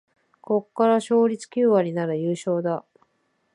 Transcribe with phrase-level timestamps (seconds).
[0.41, 2.83] ここから勝率九割なら優勝だ